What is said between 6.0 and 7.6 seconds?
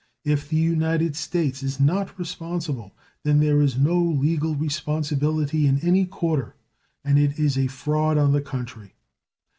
quarter, and it is